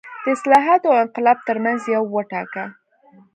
د 0.23 0.25
اصلاحاتو 0.35 0.87
او 0.93 0.97
انقلاب 1.05 1.37
ترمنځ 1.47 1.81
یو 1.95 2.03
وټاکه. 2.13 2.65